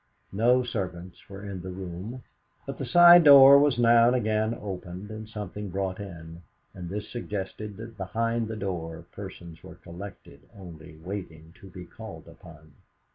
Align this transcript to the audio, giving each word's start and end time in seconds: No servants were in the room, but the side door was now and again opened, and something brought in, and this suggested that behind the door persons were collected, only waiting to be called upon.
No 0.33 0.63
servants 0.63 1.29
were 1.29 1.45
in 1.45 1.61
the 1.61 1.69
room, 1.69 2.23
but 2.65 2.79
the 2.79 2.87
side 2.87 3.23
door 3.23 3.59
was 3.59 3.77
now 3.77 4.07
and 4.07 4.15
again 4.15 4.57
opened, 4.59 5.11
and 5.11 5.29
something 5.29 5.69
brought 5.69 5.99
in, 5.99 6.41
and 6.73 6.89
this 6.89 7.07
suggested 7.07 7.77
that 7.77 7.97
behind 7.97 8.47
the 8.47 8.55
door 8.55 9.05
persons 9.11 9.61
were 9.61 9.75
collected, 9.75 10.41
only 10.57 10.97
waiting 10.97 11.53
to 11.59 11.69
be 11.69 11.85
called 11.85 12.27
upon. 12.27 12.73